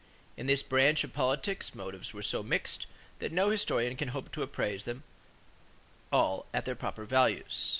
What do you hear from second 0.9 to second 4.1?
of politics, motives were so mixed that no historian can